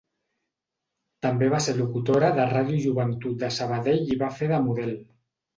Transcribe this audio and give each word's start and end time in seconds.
També 1.25 1.49
va 1.55 1.59
ser 1.67 1.75
locutora 1.81 2.33
de 2.39 2.47
Ràdio 2.53 2.81
Joventut 2.87 3.39
de 3.45 3.51
Sabadell 3.59 4.03
i 4.17 4.21
va 4.25 4.35
fer 4.41 4.53
de 4.55 4.63
model. 4.71 4.99